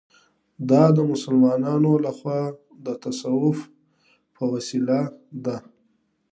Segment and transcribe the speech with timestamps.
[0.69, 2.41] دا د مسلمانانو له خوا
[2.85, 3.57] د تصوف
[4.35, 4.99] په وسیله
[5.45, 5.57] ده.